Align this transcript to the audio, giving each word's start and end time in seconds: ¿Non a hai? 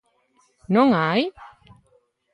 ¿Non 0.75 0.87
a 1.03 1.03
hai? 1.11 1.23